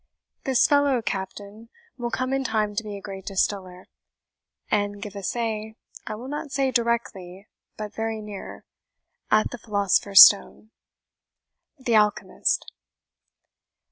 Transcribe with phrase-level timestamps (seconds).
[0.45, 3.85] This fellow, Captain, Will come in time to be a great distiller,
[4.71, 5.75] And give a say
[6.07, 8.65] (I will not say directly, But very near)
[9.29, 10.71] at the philosopher's stone.
[11.77, 12.71] THE ALCHEMIST.